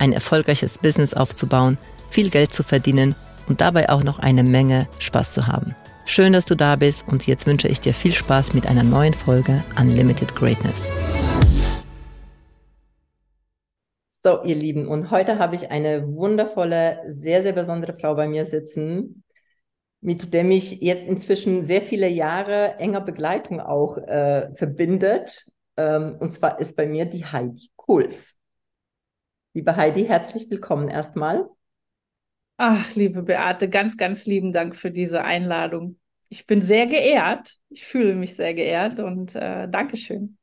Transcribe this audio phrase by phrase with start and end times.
[0.00, 1.78] ein erfolgreiches Business aufzubauen,
[2.10, 3.14] viel Geld zu verdienen
[3.48, 5.74] und dabei auch noch eine Menge Spaß zu haben.
[6.04, 9.14] Schön, dass du da bist und jetzt wünsche ich dir viel Spaß mit einer neuen
[9.14, 10.76] Folge Unlimited Greatness.
[14.20, 18.46] So, ihr Lieben, und heute habe ich eine wundervolle, sehr, sehr besondere Frau bei mir
[18.46, 19.22] sitzen,
[20.00, 25.46] mit der mich jetzt inzwischen sehr viele Jahre enger Begleitung auch äh, verbindet.
[25.76, 28.37] Ähm, und zwar ist bei mir die Heidi Kuhls.
[29.58, 31.48] Liebe Heidi, herzlich willkommen erstmal.
[32.58, 35.98] Ach, liebe Beate, ganz, ganz lieben Dank für diese Einladung.
[36.28, 37.56] Ich bin sehr geehrt.
[37.68, 40.38] Ich fühle mich sehr geehrt und äh, Dankeschön.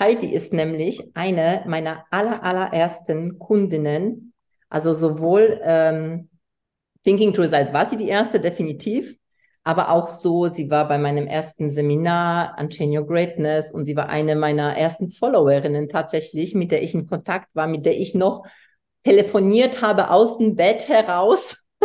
[0.00, 4.32] Heidi ist nämlich eine meiner aller, allerersten Kundinnen.
[4.68, 6.28] Also sowohl ähm,
[7.02, 9.18] Thinking Through Results war sie die erste, definitiv
[9.64, 14.10] aber auch so, sie war bei meinem ersten Seminar Unchain Your Greatness und sie war
[14.10, 18.44] eine meiner ersten Followerinnen tatsächlich, mit der ich in Kontakt war, mit der ich noch
[19.04, 21.64] telefoniert habe aus dem Bett heraus.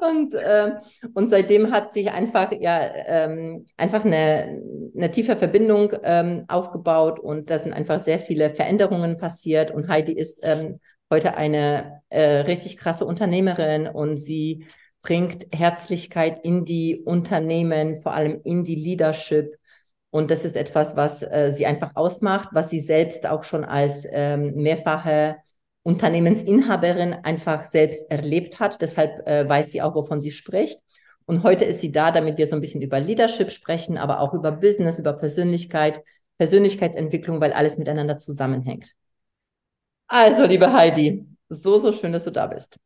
[0.00, 0.72] und, äh,
[1.14, 4.62] und seitdem hat sich einfach ja ähm, einfach eine,
[4.94, 10.12] eine tiefe Verbindung ähm, aufgebaut und da sind einfach sehr viele Veränderungen passiert und Heidi
[10.12, 14.66] ist ähm, heute eine äh, richtig krasse Unternehmerin und sie
[15.04, 19.54] bringt Herzlichkeit in die Unternehmen, vor allem in die Leadership.
[20.10, 24.06] Und das ist etwas, was äh, sie einfach ausmacht, was sie selbst auch schon als
[24.10, 25.36] ähm, mehrfache
[25.82, 28.80] Unternehmensinhaberin einfach selbst erlebt hat.
[28.80, 30.80] Deshalb äh, weiß sie auch, wovon sie spricht.
[31.26, 34.32] Und heute ist sie da, damit wir so ein bisschen über Leadership sprechen, aber auch
[34.32, 36.02] über Business, über Persönlichkeit,
[36.38, 38.94] Persönlichkeitsentwicklung, weil alles miteinander zusammenhängt.
[40.06, 42.78] Also, liebe Heidi, so, so schön, dass du da bist.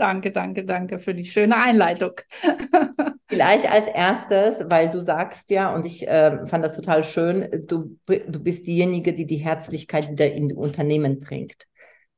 [0.00, 2.12] Danke, danke, danke für die schöne Einleitung.
[3.28, 7.98] Vielleicht als erstes, weil du sagst ja, und ich äh, fand das total schön, du,
[8.06, 11.66] du bist diejenige, die die Herzlichkeit wieder in die Unternehmen bringt.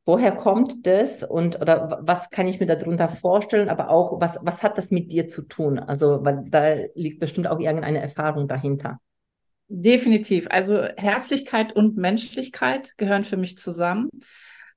[0.05, 4.63] Woher kommt das und oder was kann ich mir darunter vorstellen, aber auch was, was
[4.63, 5.81] hat das mit dir zu tun?
[5.81, 9.01] Also, weil da liegt bestimmt auch irgendeine Erfahrung dahinter.
[9.67, 10.47] Definitiv.
[10.51, 14.09] Also Herzlichkeit und Menschlichkeit gehören für mich zusammen.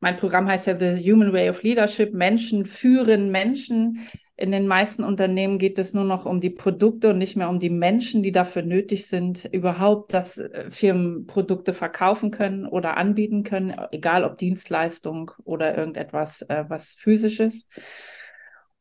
[0.05, 2.13] Mein Programm heißt ja The Human Way of Leadership.
[2.13, 4.07] Menschen führen Menschen.
[4.35, 7.57] In den meisten Unternehmen geht es nur noch um die Produkte und nicht mehr um
[7.57, 13.41] die Menschen, die dafür nötig sind, überhaupt, dass äh, Firmen Produkte verkaufen können oder anbieten
[13.41, 17.67] können, egal ob Dienstleistung oder irgendetwas, äh, was physisches.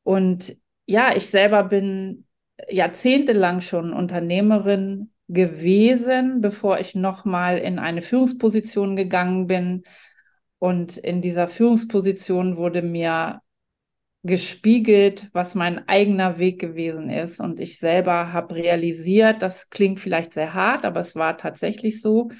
[0.02, 2.26] Und ja, ich selber bin
[2.68, 9.84] jahrzehntelang schon Unternehmerin gewesen, bevor ich nochmal in eine Führungsposition gegangen bin
[10.64, 13.42] und in dieser Führungsposition wurde mir
[14.22, 17.38] gespiegelt, was mein eigener Weg gewesen ist.
[17.38, 22.30] Und ich selber habe realisiert, das klingt vielleicht sehr hart, aber es war tatsächlich so,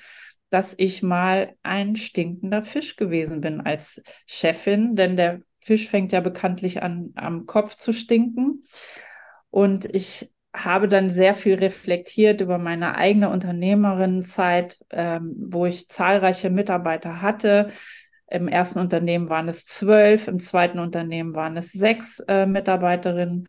[0.48, 6.20] dass ich mal ein stinkender Fisch gewesen bin als Chefin, denn der Fisch fängt ja
[6.20, 8.62] bekanntlich an, am Kopf zu stinken.
[9.50, 16.48] Und ich habe dann sehr viel reflektiert über meine eigene Unternehmerinnenzeit, ähm, wo ich zahlreiche
[16.48, 17.68] Mitarbeiter hatte,
[18.26, 23.46] im ersten Unternehmen waren es zwölf, im zweiten Unternehmen waren es sechs äh, Mitarbeiterinnen.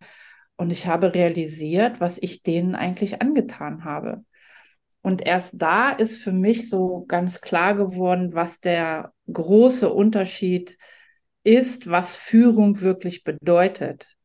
[0.57, 4.23] Und ich habe realisiert, was ich denen eigentlich angetan habe.
[5.01, 10.77] Und erst da ist für mich so ganz klar geworden, was der große Unterschied
[11.43, 14.15] ist, was Führung wirklich bedeutet.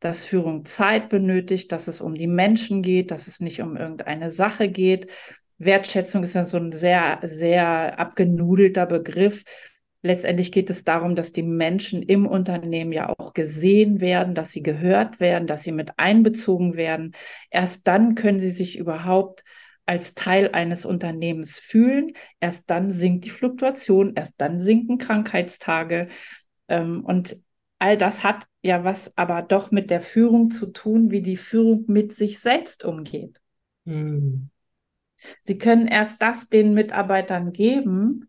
[0.00, 4.30] Dass Führung Zeit benötigt, dass es um die Menschen geht, dass es nicht um irgendeine
[4.30, 5.10] Sache geht.
[5.58, 9.44] Wertschätzung ist ja so ein sehr, sehr abgenudelter Begriff
[10.02, 14.62] letztendlich geht es darum, dass die Menschen im Unternehmen ja auch gesehen werden, dass sie
[14.62, 17.12] gehört werden, dass sie mit einbezogen werden.
[17.50, 19.44] Erst dann können sie sich überhaupt
[19.86, 22.12] als Teil eines Unternehmens fühlen.
[22.40, 26.08] Erst dann sinkt die Fluktuation, erst dann sinken Krankheitstage.
[26.68, 27.36] Ähm, und
[27.78, 31.84] all das hat ja was aber doch mit der Führung zu tun, wie die Führung
[31.88, 33.40] mit sich selbst umgeht.
[33.86, 34.50] Hm.
[35.40, 38.28] Sie können erst das den Mitarbeitern geben,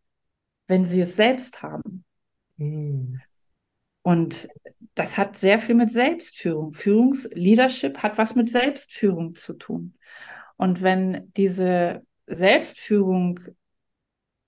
[0.73, 2.03] wenn sie es selbst haben.
[2.57, 3.21] Mhm.
[4.01, 4.47] Und
[4.95, 6.73] das hat sehr viel mit Selbstführung.
[6.73, 9.93] Führungsleadership hat was mit Selbstführung zu tun.
[10.57, 13.39] Und wenn diese Selbstführung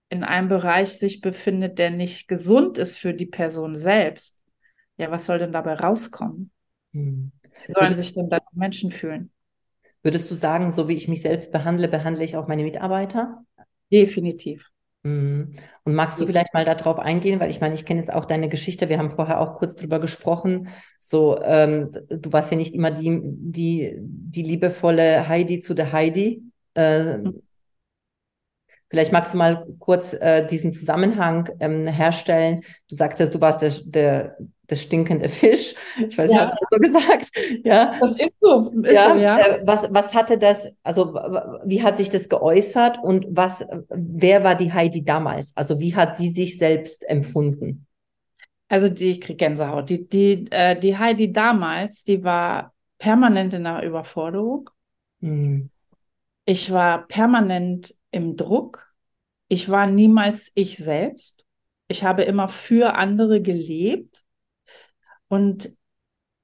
[0.10, 4.44] in einem Bereich sich befindet, der nicht gesund ist für die Person selbst,
[4.98, 6.50] ja, was soll denn dabei rauskommen?
[6.94, 7.33] Hm.
[7.68, 9.31] Wie sollen würdest, sich denn dann Menschen fühlen?
[10.01, 13.45] Würdest du sagen, so wie ich mich selbst behandle, behandle ich auch meine Mitarbeiter?
[13.92, 14.72] Definitiv.
[15.06, 15.54] Hm.
[15.84, 18.50] Und magst du vielleicht mal darauf eingehen, weil ich meine, ich kenne jetzt auch deine
[18.50, 20.69] Geschichte, wir haben vorher auch kurz drüber gesprochen.
[21.00, 26.42] So, ähm, du warst ja nicht immer die, die, die liebevolle Heidi zu der Heidi.
[26.74, 27.44] Äh, mhm.
[28.90, 32.62] Vielleicht magst du mal kurz äh, diesen Zusammenhang ähm, herstellen.
[32.90, 34.38] Du sagtest, du warst der, der,
[34.70, 35.76] der stinkende Fisch.
[35.98, 36.46] Ich weiß nicht, ja.
[36.46, 37.30] du so gesagt?
[37.64, 37.94] Ja.
[38.00, 38.72] Das ist so.
[38.84, 39.10] Ist ja.
[39.10, 39.38] So, ja.
[39.38, 41.14] Äh, was, was hatte das, also
[41.66, 45.52] wie hat sich das geäußert und was, wer war die Heidi damals?
[45.56, 47.86] Also wie hat sie sich selbst empfunden?
[48.68, 49.90] Also die, ich kriege Gänsehaut.
[49.90, 54.70] Die, die, äh, die Heidi damals, die war permanent in der Überforderung.
[55.22, 55.70] Hm.
[56.46, 58.94] Ich war permanent im Druck.
[59.48, 61.46] Ich war niemals ich selbst.
[61.88, 64.25] Ich habe immer für andere gelebt.
[65.27, 65.75] Und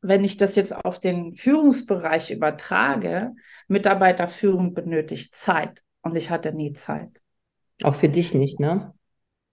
[0.01, 3.33] wenn ich das jetzt auf den Führungsbereich übertrage,
[3.67, 5.83] Mitarbeiterführung benötigt Zeit.
[6.01, 7.21] Und ich hatte nie Zeit.
[7.83, 8.93] Auch für dich nicht, ne?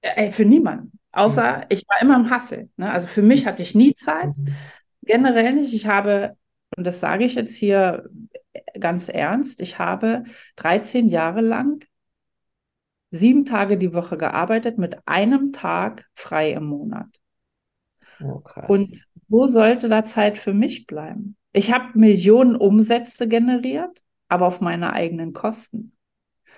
[0.00, 0.98] Äh, für niemanden.
[1.12, 1.64] Außer mhm.
[1.68, 2.70] ich war immer im Hassel.
[2.76, 2.90] Ne?
[2.90, 4.36] Also für mich hatte ich nie Zeit.
[4.36, 4.54] Mhm.
[5.02, 5.74] Generell nicht.
[5.74, 6.36] Ich habe,
[6.76, 8.08] und das sage ich jetzt hier
[8.78, 10.24] ganz ernst, ich habe
[10.56, 11.84] 13 Jahre lang
[13.10, 17.08] sieben Tage die Woche gearbeitet mit einem Tag frei im Monat.
[18.20, 21.36] Oh, Und wo sollte da Zeit für mich bleiben?
[21.52, 25.92] Ich habe Millionen Umsätze generiert, aber auf meine eigenen Kosten.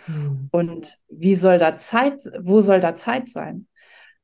[0.06, 0.48] Hm.
[0.50, 3.66] Und wie soll da Zeit, wo soll da Zeit sein?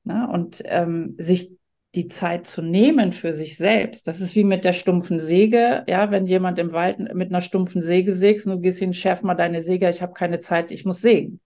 [0.04, 1.52] Na, und ähm, sich
[1.96, 4.06] die Zeit zu nehmen für sich selbst.
[4.06, 5.82] Das ist wie mit der stumpfen Säge.
[5.88, 9.22] Ja, wenn jemand im Wald mit einer stumpfen Säge sägst und du gehst hin, schärf
[9.22, 11.40] mal deine Säge, ich habe keine Zeit, ich muss sägen.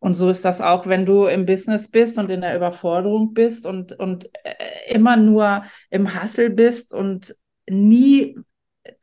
[0.00, 3.66] Und so ist das auch, wenn du im Business bist und in der Überforderung bist
[3.66, 7.36] und, und äh, immer nur im Hassel bist und
[7.68, 8.36] nie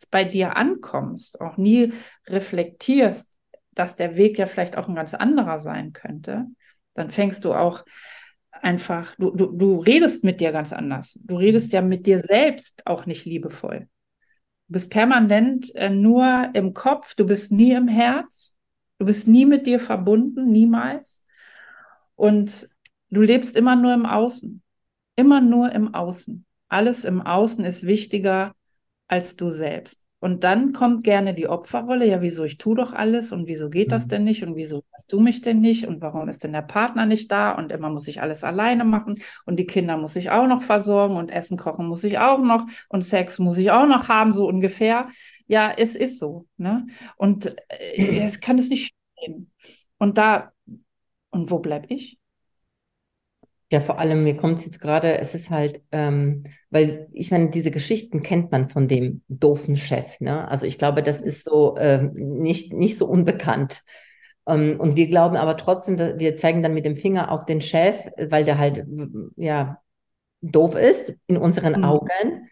[0.09, 1.93] bei dir ankommst, auch nie
[2.27, 3.31] reflektierst,
[3.73, 6.47] dass der Weg ja vielleicht auch ein ganz anderer sein könnte,
[6.95, 7.85] dann fängst du auch
[8.51, 11.19] einfach, du, du, du redest mit dir ganz anders.
[11.23, 13.87] Du redest ja mit dir selbst auch nicht liebevoll.
[14.67, 18.46] Du bist permanent äh, nur im Kopf, du bist nie im Herz,
[18.99, 21.23] du bist nie mit dir verbunden, niemals.
[22.15, 22.69] Und
[23.09, 24.61] du lebst immer nur im Außen,
[25.15, 26.45] immer nur im Außen.
[26.69, 28.53] Alles im Außen ist wichtiger
[29.07, 30.06] als du selbst.
[30.19, 33.91] Und dann kommt gerne die Opferrolle, ja, wieso ich tue doch alles und wieso geht
[33.91, 34.09] das mhm.
[34.09, 37.05] denn nicht und wieso hast du mich denn nicht und warum ist denn der Partner
[37.05, 40.47] nicht da und immer muss ich alles alleine machen und die Kinder muss ich auch
[40.47, 44.09] noch versorgen und Essen kochen muss ich auch noch und Sex muss ich auch noch
[44.09, 45.07] haben, so ungefähr.
[45.45, 46.87] Ja, es ist so, ne?
[47.15, 49.51] Und äh, es kann es nicht stehen.
[49.99, 50.51] Und da,
[51.29, 52.17] und wo bleib ich?
[53.69, 57.49] Ja, vor allem, mir kommt es jetzt gerade, es ist halt, ähm, weil ich meine,
[57.49, 60.19] diese Geschichten kennt man von dem doofen Chef.
[60.21, 60.47] Ne?
[60.47, 63.83] Also ich glaube, das ist so ähm, nicht, nicht so unbekannt.
[64.47, 67.59] Ähm, und wir glauben aber trotzdem, dass wir zeigen dann mit dem Finger auf den
[67.59, 67.95] Chef,
[68.29, 68.85] weil der halt
[69.35, 69.81] ja
[70.41, 71.83] doof ist in unseren mhm.
[71.83, 72.49] Augen.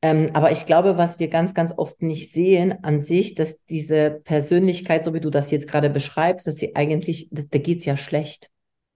[0.00, 4.20] Ähm, aber ich glaube, was wir ganz, ganz oft nicht sehen an sich, dass diese
[4.24, 8.50] Persönlichkeit, so wie du das jetzt gerade beschreibst, dass sie eigentlich, da geht's ja schlecht.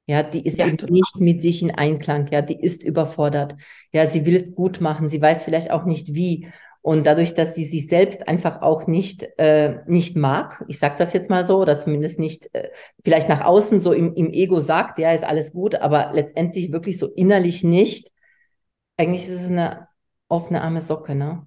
[0.06, 2.26] Ja, die ist ja, nicht mit sich in Einklang.
[2.30, 3.56] Ja, die ist überfordert.
[3.92, 5.08] Ja, sie will es gut machen.
[5.08, 6.48] Sie weiß vielleicht auch nicht wie.
[6.80, 11.12] Und dadurch, dass sie sich selbst einfach auch nicht, äh, nicht mag, ich sage das
[11.12, 12.70] jetzt mal so, oder zumindest nicht, äh,
[13.04, 16.98] vielleicht nach außen so im, im Ego sagt, ja, ist alles gut, aber letztendlich wirklich
[16.98, 18.10] so innerlich nicht.
[18.96, 19.86] Eigentlich ist es eine
[20.28, 21.46] offene arme Socke, ne?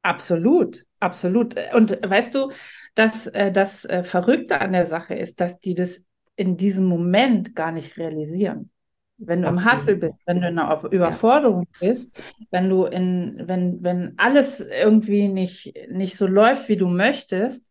[0.00, 1.54] Absolut, absolut.
[1.74, 2.50] Und weißt du,
[2.94, 6.02] dass äh, das äh, Verrückte an der Sache ist, dass die das
[6.42, 8.70] in diesem Moment gar nicht realisieren.
[9.16, 9.62] Wenn du Absolut.
[9.62, 11.88] im Hassel bist, wenn du in einer Überforderung ja.
[11.88, 12.20] bist,
[12.50, 17.70] wenn du in, wenn, wenn alles irgendwie nicht, nicht so läuft, wie du möchtest,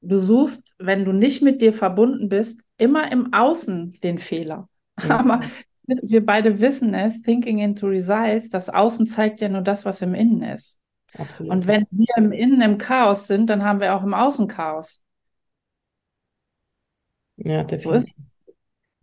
[0.00, 4.68] du suchst, wenn du nicht mit dir verbunden bist, immer im Außen den Fehler.
[5.02, 5.18] Ja.
[5.18, 5.40] Aber
[5.86, 10.14] wir beide wissen es, Thinking into Results, das Außen zeigt ja nur das, was im
[10.14, 10.78] Innen ist.
[11.18, 11.50] Absolut.
[11.50, 15.03] Und wenn wir im Innen im Chaos sind, dann haben wir auch im Außen Chaos.
[17.44, 18.14] Ja, definitiv.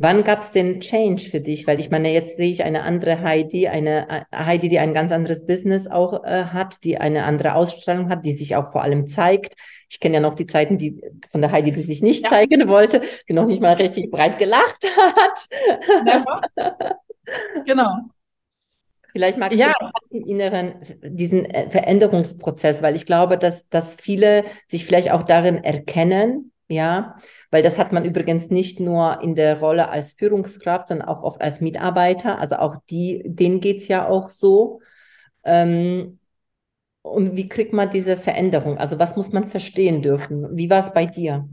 [0.03, 1.67] Wann gab es den Change für dich?
[1.67, 5.11] Weil ich meine, jetzt sehe ich eine andere Heidi, eine äh, Heidi, die ein ganz
[5.11, 9.07] anderes Business auch äh, hat, die eine andere Ausstrahlung hat, die sich auch vor allem
[9.07, 9.53] zeigt.
[9.89, 12.31] Ich kenne ja noch die Zeiten, die von der Heidi, die sich nicht ja.
[12.31, 16.95] zeigen wollte, die noch nicht mal richtig breit gelacht hat.
[17.65, 17.89] Genau.
[19.11, 19.73] Vielleicht magst ja.
[19.79, 25.23] du den inneren, diesen äh, Veränderungsprozess, weil ich glaube, dass, dass viele sich vielleicht auch
[25.23, 27.17] darin erkennen, Ja,
[27.49, 31.41] weil das hat man übrigens nicht nur in der Rolle als Führungskraft, sondern auch oft
[31.41, 32.39] als Mitarbeiter.
[32.39, 34.79] Also auch die, denen geht es ja auch so.
[35.43, 36.19] Ähm,
[37.01, 38.77] und wie kriegt man diese Veränderung?
[38.77, 40.47] Also was muss man verstehen dürfen?
[40.55, 41.49] Wie war es bei dir?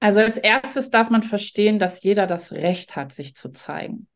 [0.00, 4.08] Also als erstes darf man verstehen, dass jeder das Recht hat, sich zu zeigen.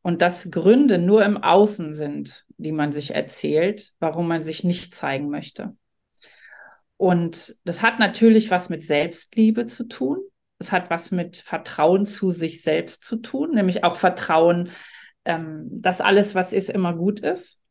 [0.00, 4.94] Und dass Gründe nur im Außen sind, die man sich erzählt, warum man sich nicht
[4.94, 5.76] zeigen möchte.
[6.96, 10.18] Und das hat natürlich was mit Selbstliebe zu tun.
[10.58, 14.70] Es hat was mit Vertrauen zu sich selbst zu tun, nämlich auch Vertrauen,
[15.24, 17.62] ähm, dass alles, was ist, immer gut ist.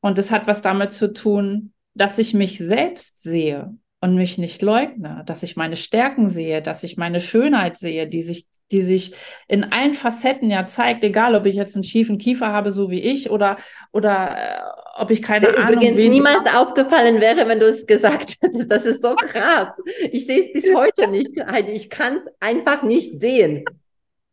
[0.00, 4.62] Und es hat was damit zu tun, dass ich mich selbst sehe und mich nicht
[4.62, 9.14] leugne, dass ich meine Stärken sehe, dass ich meine Schönheit sehe, die sich die sich
[9.48, 13.00] in allen Facetten ja zeigt, egal ob ich jetzt einen schiefen Kiefer habe, so wie
[13.00, 13.56] ich, oder,
[13.92, 16.68] oder äh, ob ich keine Mir Ahnung Übrigens niemals hab.
[16.68, 18.70] aufgefallen wäre, wenn du es gesagt hättest.
[18.70, 19.72] Das ist so krass.
[20.10, 21.72] Ich sehe es bis heute nicht, Heidi.
[21.72, 23.64] Ich kann es einfach nicht sehen.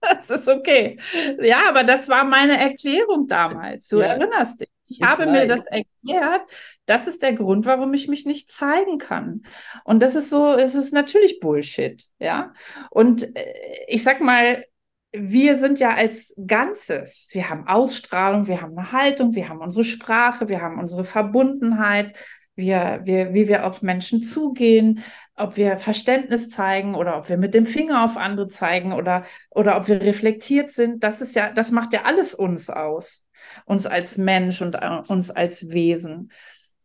[0.01, 0.97] Das ist okay.
[1.41, 3.89] Ja, aber das war meine Erklärung damals.
[3.89, 4.05] Du ja.
[4.05, 4.69] erinnerst dich.
[4.89, 5.31] Ich, ich habe weiß.
[5.31, 6.41] mir das erklärt.
[6.85, 9.43] Das ist der Grund, warum ich mich nicht zeigen kann.
[9.83, 12.03] Und das ist so, es ist natürlich Bullshit.
[12.19, 12.53] Ja.
[12.89, 13.53] Und äh,
[13.87, 14.65] ich sag mal,
[15.11, 17.29] wir sind ja als Ganzes.
[17.31, 22.15] Wir haben Ausstrahlung, wir haben eine Haltung, wir haben unsere Sprache, wir haben unsere Verbundenheit,
[22.59, 25.03] wir, wir, wie wir auf Menschen zugehen,
[25.35, 29.77] ob wir Verständnis zeigen oder ob wir mit dem Finger auf andere zeigen oder, oder
[29.77, 31.03] ob wir reflektiert sind.
[31.03, 33.25] Das ist ja, das macht ja alles uns aus
[33.65, 36.31] uns als Mensch und äh, uns als Wesen.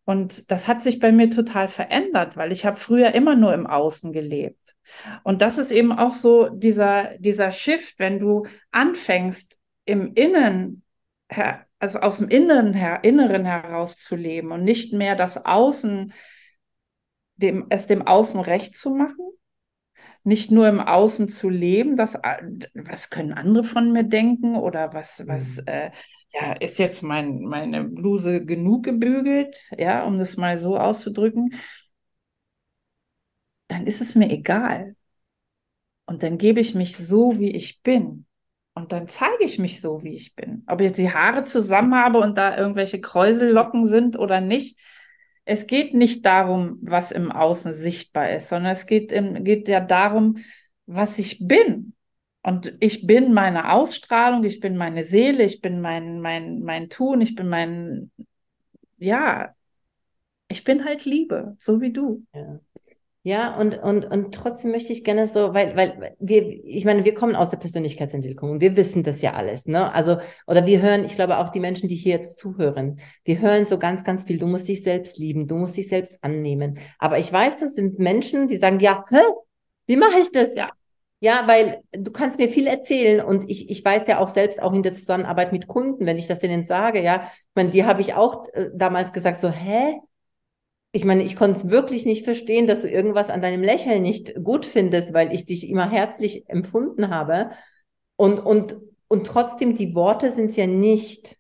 [0.05, 3.67] Und das hat sich bei mir total verändert, weil ich habe früher immer nur im
[3.67, 4.75] Außen gelebt.
[5.23, 10.83] Und das ist eben auch so dieser, dieser Shift, wenn du anfängst, im Innen,
[11.85, 12.73] also aus dem Inneren,
[13.03, 16.15] Inneren heraus zu leben und nicht mehr das Außen,
[17.37, 19.27] dem, es dem Außen recht zu machen,
[20.23, 25.25] nicht nur im Außen zu leben, das, was können andere von mir denken oder was,
[25.27, 25.65] was, mhm.
[25.67, 25.91] äh,
[26.33, 31.53] ja, ist jetzt mein, meine Bluse genug gebügelt, ja, um das mal so auszudrücken,
[33.69, 34.97] dann ist es mir egal.
[36.07, 38.25] Und dann gebe ich mich so, wie ich bin.
[38.75, 40.65] Und dann zeige ich mich so, wie ich bin.
[40.67, 44.81] Ob ich jetzt die Haare zusammen habe und da irgendwelche Kräusellocken sind oder nicht.
[45.45, 49.81] Es geht nicht darum, was im Außen sichtbar ist, sondern es geht, im, geht ja
[49.81, 50.39] darum,
[50.87, 51.95] was ich bin.
[52.43, 57.21] Und ich bin meine Ausstrahlung, ich bin meine Seele, ich bin mein, mein, mein Tun,
[57.21, 58.11] ich bin mein,
[58.99, 59.55] ja,
[60.49, 62.25] ich bin halt Liebe, so wie du.
[62.35, 62.61] Ja.
[63.27, 67.15] Ja, und, und, und trotzdem möchte ich gerne so, weil, weil wir, ich meine, wir
[67.15, 69.91] kommen aus der Persönlichkeitsentwicklung und wir wissen das ja alles, ne?
[69.95, 73.67] Also, oder wir hören, ich glaube auch die Menschen, die hier jetzt zuhören, wir hören
[73.67, 76.79] so ganz, ganz viel, du musst dich selbst lieben, du musst dich selbst annehmen.
[76.99, 79.17] Aber ich weiß, das sind Menschen, die sagen, ja, hä?
[79.87, 80.55] Wie mache ich das?
[80.55, 80.71] Ja.
[81.21, 84.75] Ja, weil du kannst mir viel erzählen und ich, ich weiß ja auch selbst auch
[84.75, 88.03] in der Zusammenarbeit mit Kunden, wenn ich das denen sage, ja, ich meine, die habe
[88.03, 89.99] ich auch äh, damals gesagt, so, hä?
[90.95, 94.33] Ich meine, ich konnte es wirklich nicht verstehen, dass du irgendwas an deinem Lächeln nicht
[94.45, 97.51] gut findest, weil ich dich immer herzlich empfunden habe.
[98.15, 98.77] Und, und,
[99.09, 101.37] und trotzdem, die Worte sind es ja nicht,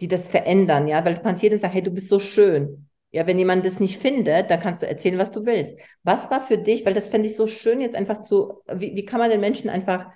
[0.00, 2.88] die das verändern, ja, weil du kannst jedem sagen, hey, du bist so schön.
[3.10, 5.76] Ja, wenn jemand das nicht findet, dann kannst du erzählen, was du willst.
[6.04, 9.04] Was war für dich, weil das fände ich so schön, jetzt einfach zu, wie, wie
[9.04, 10.06] kann man den Menschen einfach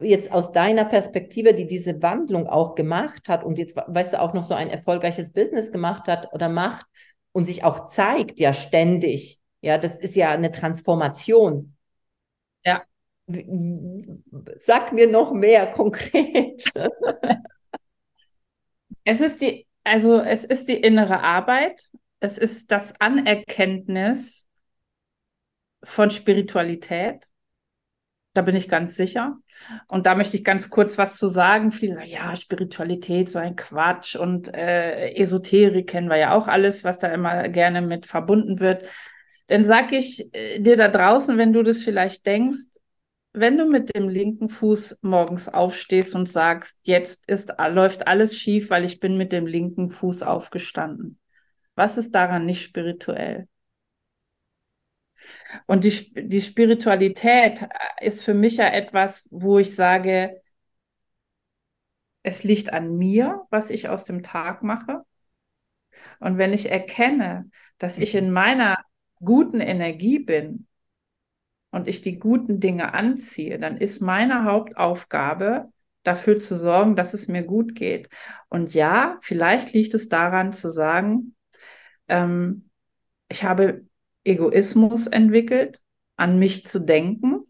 [0.00, 4.32] jetzt aus deiner Perspektive, die diese Wandlung auch gemacht hat und jetzt, weißt du, auch
[4.32, 6.86] noch so ein erfolgreiches Business gemacht hat oder macht
[7.32, 9.40] und sich auch zeigt, ja, ständig.
[9.60, 11.76] Ja, das ist ja eine Transformation.
[12.64, 12.82] Ja.
[14.60, 16.64] Sag mir noch mehr konkret.
[19.04, 24.46] es ist die, also es ist die innere Arbeit es ist das Anerkenntnis
[25.82, 27.26] von Spiritualität.
[28.32, 29.38] Da bin ich ganz sicher.
[29.88, 31.72] Und da möchte ich ganz kurz was zu sagen.
[31.72, 36.84] Viele sagen, ja, Spiritualität, so ein Quatsch und äh, Esoterik kennen wir ja auch alles,
[36.84, 38.84] was da immer gerne mit verbunden wird.
[39.48, 42.66] Dann sag ich äh, dir da draußen, wenn du das vielleicht denkst,
[43.32, 48.70] wenn du mit dem linken Fuß morgens aufstehst und sagst, jetzt ist, läuft alles schief,
[48.70, 51.18] weil ich bin mit dem linken Fuß aufgestanden.
[51.74, 53.48] Was ist daran nicht spirituell?
[55.66, 57.68] Und die, die Spiritualität
[58.00, 60.40] ist für mich ja etwas, wo ich sage,
[62.22, 65.04] es liegt an mir, was ich aus dem Tag mache.
[66.18, 68.78] Und wenn ich erkenne, dass ich in meiner
[69.22, 70.66] guten Energie bin
[71.70, 75.70] und ich die guten Dinge anziehe, dann ist meine Hauptaufgabe,
[76.02, 78.08] dafür zu sorgen, dass es mir gut geht.
[78.48, 81.36] Und ja, vielleicht liegt es daran zu sagen,
[82.08, 82.70] ähm,
[83.28, 83.84] ich habe
[84.24, 85.80] Egoismus entwickelt,
[86.16, 87.46] an mich zu denken,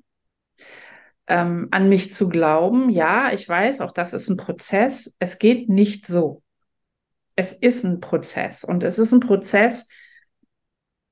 [1.26, 2.90] ähm, an mich zu glauben.
[2.90, 5.14] Ja, ich weiß, auch das ist ein Prozess.
[5.18, 6.42] Es geht nicht so.
[7.36, 9.86] Es ist ein Prozess und es ist ein Prozess,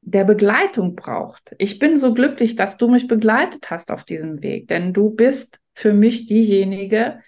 [0.03, 1.55] der Begleitung braucht.
[1.59, 5.61] Ich bin so glücklich, dass du mich begleitet hast auf diesem Weg, denn du bist
[5.75, 7.21] für mich diejenige,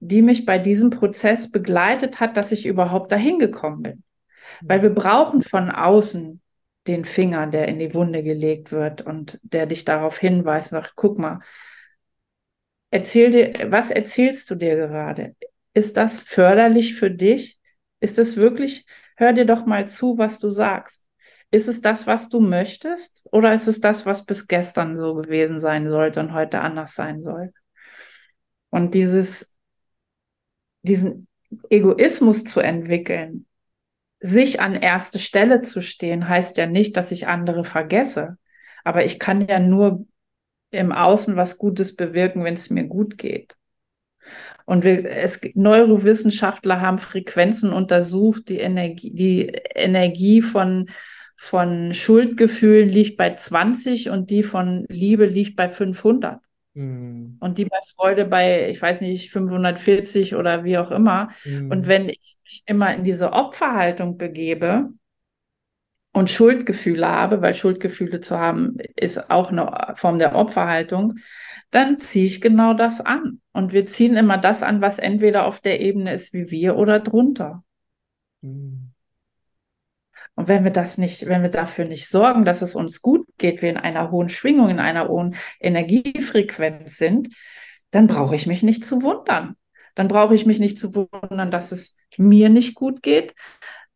[0.00, 4.02] die mich bei diesem Prozess begleitet hat, dass ich überhaupt dahin gekommen bin.
[4.60, 6.40] Weil wir brauchen von außen
[6.86, 11.18] den Finger, der in die Wunde gelegt wird und der dich darauf hinweist, sagt, guck
[11.18, 11.40] mal,
[12.90, 15.34] erzähl dir, was erzählst du dir gerade?
[15.72, 17.58] Ist das förderlich für dich?
[18.00, 18.86] Ist es wirklich,
[19.16, 21.04] hör dir doch mal zu, was du sagst.
[21.50, 23.26] Ist es das, was du möchtest?
[23.32, 27.20] Oder ist es das, was bis gestern so gewesen sein sollte und heute anders sein
[27.20, 27.52] soll?
[28.70, 29.54] Und dieses,
[30.82, 31.28] diesen
[31.70, 33.46] Egoismus zu entwickeln,
[34.24, 38.38] sich an erste Stelle zu stehen, heißt ja nicht, dass ich andere vergesse.
[38.82, 40.06] Aber ich kann ja nur
[40.70, 43.54] im Außen was Gutes bewirken, wenn es mir gut geht.
[44.64, 50.88] Und wir, es, Neurowissenschaftler haben Frequenzen untersucht, die Energie, die Energie von,
[51.36, 56.40] von Schuldgefühlen liegt bei 20 und die von Liebe liegt bei 500.
[56.74, 57.36] Mhm.
[57.40, 61.30] Und die bei Freude bei, ich weiß nicht, 540 oder wie auch immer.
[61.44, 61.70] Mhm.
[61.70, 64.90] Und wenn ich mich immer in diese Opferhaltung begebe
[66.12, 71.14] und Schuldgefühle habe, weil Schuldgefühle zu haben ist auch eine Form der Opferhaltung,
[71.70, 73.40] dann ziehe ich genau das an.
[73.52, 77.00] Und wir ziehen immer das an, was entweder auf der Ebene ist wie wir oder
[77.00, 77.64] drunter.
[78.42, 78.90] Mhm.
[80.36, 83.62] Und wenn wir das nicht, wenn wir dafür nicht sorgen, dass es uns gut geht,
[83.62, 87.28] wir in einer hohen Schwingung, in einer hohen Energiefrequenz sind,
[87.90, 89.56] dann brauche ich mich nicht zu wundern.
[89.94, 93.34] Dann brauche ich mich nicht zu wundern, dass es mir nicht gut geht.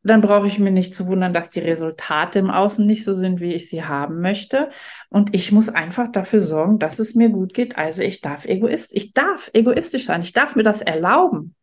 [0.05, 3.41] Dann brauche ich mir nicht zu wundern, dass die Resultate im Außen nicht so sind,
[3.41, 4.71] wie ich sie haben möchte.
[5.11, 7.77] Und ich muss einfach dafür sorgen, dass es mir gut geht.
[7.77, 10.23] Also ich darf egoist, ich darf egoistisch sein.
[10.23, 11.57] Ich darf mir das erlauben.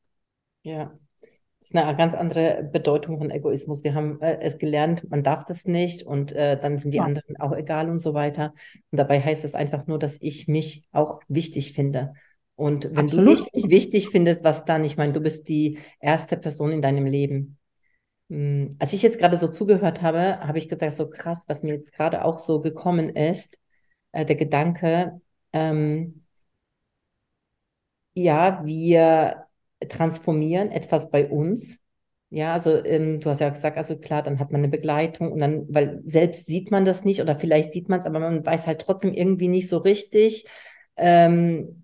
[0.63, 0.91] Ja,
[1.65, 3.83] ist eine ganz andere Bedeutung von Egoismus.
[3.83, 7.03] Wir haben äh, es gelernt, man darf das nicht und äh, dann sind die ja.
[7.03, 8.53] anderen auch egal und so weiter.
[8.91, 12.13] Und dabei heißt es einfach nur, dass ich mich auch wichtig finde.
[12.55, 13.39] Und wenn Absolut.
[13.39, 14.83] du mich nicht wichtig findest, was dann?
[14.83, 17.57] Ich meine, du bist die erste Person in deinem Leben.
[18.29, 21.75] Hm, als ich jetzt gerade so zugehört habe, habe ich gedacht, so krass, was mir
[21.75, 23.57] jetzt gerade auch so gekommen ist,
[24.11, 25.19] äh, der Gedanke,
[25.51, 26.25] ähm,
[28.13, 29.44] ja, wir
[29.87, 31.77] transformieren etwas bei uns.
[32.29, 35.39] Ja, also ähm, du hast ja gesagt, also klar, dann hat man eine Begleitung und
[35.39, 38.67] dann, weil selbst sieht man das nicht oder vielleicht sieht man es, aber man weiß
[38.67, 40.45] halt trotzdem irgendwie nicht so richtig.
[40.97, 41.83] Ähm,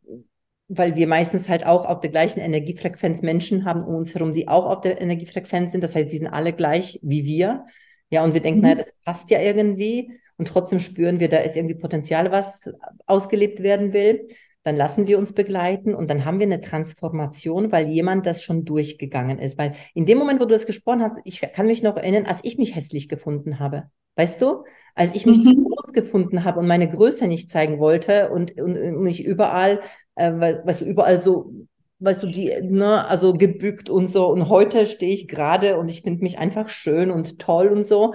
[0.73, 4.47] weil wir meistens halt auch auf der gleichen Energiefrequenz Menschen haben um uns herum, die
[4.47, 5.83] auch auf der Energiefrequenz sind.
[5.83, 7.65] Das heißt, die sind alle gleich wie wir.
[8.09, 8.63] Ja, und wir denken, mhm.
[8.63, 10.17] naja, das passt ja irgendwie.
[10.37, 12.69] Und trotzdem spüren wir, da ist irgendwie Potenzial, was
[13.05, 14.29] ausgelebt werden will.
[14.63, 18.63] Dann lassen wir uns begleiten und dann haben wir eine Transformation, weil jemand das schon
[18.65, 19.57] durchgegangen ist.
[19.57, 22.41] Weil in dem Moment, wo du das gesprochen hast, ich kann mich noch erinnern, als
[22.43, 23.89] ich mich hässlich gefunden habe.
[24.15, 24.63] Weißt du?
[24.93, 25.43] Als ich mich mhm.
[25.43, 29.79] zu groß gefunden habe und meine Größe nicht zeigen wollte und, und, und ich überall
[30.15, 30.31] äh,
[30.65, 31.53] weißt du, überall so,
[31.99, 34.27] weißt du, die, ne, also gebückt und so.
[34.27, 38.13] Und heute stehe ich gerade und ich finde mich einfach schön und toll und so.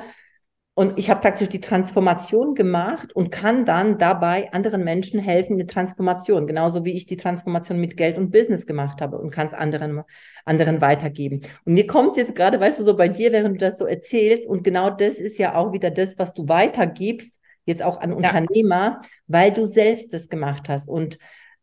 [0.79, 5.59] Und ich habe praktisch die Transformation gemacht und kann dann dabei anderen Menschen helfen in
[5.59, 9.47] der Transformation, genauso wie ich die Transformation mit Geld und Business gemacht habe und kann
[9.47, 10.03] es anderen,
[10.45, 11.41] anderen weitergeben.
[11.65, 13.87] Und mir kommt es jetzt gerade, weißt du, so bei dir, während du das so
[13.87, 18.13] erzählst, und genau das ist ja auch wieder das, was du weitergibst, jetzt auch an
[18.13, 19.09] Unternehmer, ja.
[19.29, 20.91] weil du selbst das gemacht hast.
[20.91, 21.19] Und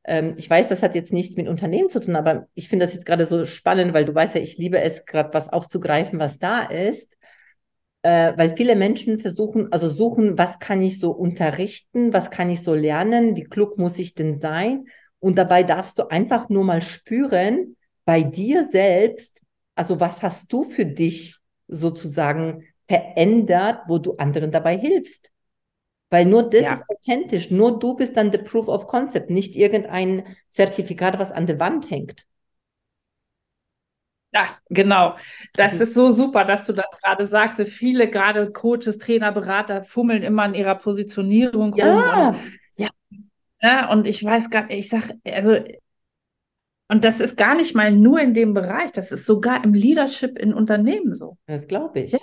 [0.05, 2.95] ähm, ich weiß, das hat jetzt nichts mit Unternehmen zu tun, aber ich finde das
[2.95, 6.39] jetzt gerade so spannend, weil du weißt ja, ich liebe es, gerade was aufzugreifen, was
[6.39, 7.15] da ist.
[8.03, 12.61] Äh, weil viele Menschen versuchen, also suchen, was kann ich so unterrichten, was kann ich
[12.61, 14.85] so lernen, wie klug muss ich denn sein?
[15.19, 19.41] Und dabei darfst du einfach nur mal spüren, bei dir selbst,
[19.75, 21.37] also was hast du für dich
[21.69, 25.31] sozusagen verändert, wo du anderen dabei hilfst?
[26.09, 26.73] Weil nur das ja.
[26.73, 27.51] ist authentisch.
[27.51, 31.89] Nur du bist dann the proof of concept, nicht irgendein Zertifikat, was an der Wand
[31.89, 32.27] hängt.
[34.33, 35.15] Ja, genau.
[35.53, 35.81] Das mhm.
[35.83, 37.61] ist so super, dass du das gerade sagst.
[37.61, 41.93] Viele, gerade Coaches, Trainer, Berater, fummeln immer in ihrer Positionierung ja.
[41.93, 42.27] rum.
[42.29, 42.39] Und,
[42.75, 42.89] ja.
[43.61, 43.91] ja.
[43.91, 45.57] Und ich weiß gar nicht, ich sage, also,
[46.87, 50.39] und das ist gar nicht mal nur in dem Bereich, das ist sogar im Leadership
[50.39, 51.37] in Unternehmen so.
[51.45, 52.13] Das glaube ich.
[52.13, 52.19] Ja.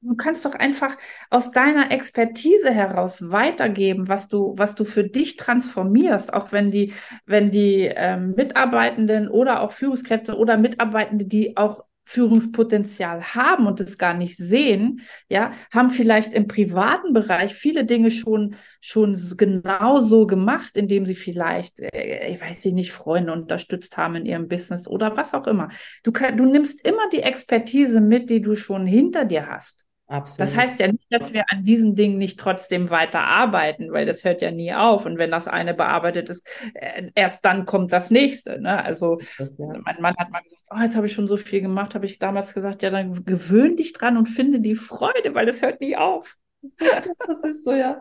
[0.00, 0.96] Du kannst doch einfach
[1.28, 6.92] aus deiner Expertise heraus weitergeben, was du, was du für dich transformierst, auch wenn die,
[7.26, 13.98] wenn die ähm, Mitarbeitenden oder auch Führungskräfte oder Mitarbeitende, die auch Führungspotenzial haben und es
[13.98, 20.26] gar nicht sehen, ja, haben vielleicht im privaten Bereich viele Dinge schon, schon genau so
[20.28, 25.16] gemacht, indem sie vielleicht, äh, ich weiß nicht, Freunde unterstützt haben in ihrem Business oder
[25.16, 25.68] was auch immer.
[26.04, 29.87] Du, kann, du nimmst immer die Expertise mit, die du schon hinter dir hast.
[30.10, 30.40] Absolut.
[30.40, 34.24] Das heißt ja nicht, dass wir an diesen Dingen nicht trotzdem weiter arbeiten, weil das
[34.24, 35.04] hört ja nie auf.
[35.04, 38.58] Und wenn das eine bearbeitet ist, äh, erst dann kommt das nächste.
[38.58, 38.82] Ne?
[38.82, 39.66] Also das, ja.
[39.84, 42.18] mein Mann hat mal gesagt, oh, jetzt habe ich schon so viel gemacht, habe ich
[42.18, 45.94] damals gesagt, ja, dann gewöhn dich dran und finde die Freude, weil das hört nie
[45.96, 46.36] auf.
[46.78, 48.00] das ist so, ja.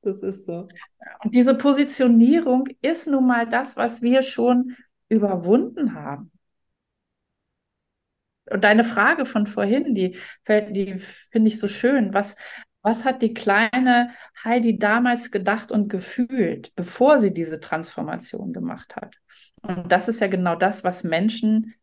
[0.00, 0.68] Das ist so.
[1.22, 4.74] Und diese Positionierung ist nun mal das, was wir schon
[5.10, 6.32] überwunden haben.
[8.52, 10.98] Und deine Frage von vorhin, die, die
[11.30, 12.12] finde ich so schön.
[12.12, 12.36] Was,
[12.82, 14.10] was hat die kleine
[14.44, 19.16] Heidi damals gedacht und gefühlt, bevor sie diese Transformation gemacht hat?
[19.62, 21.74] Und das ist ja genau das, was Menschen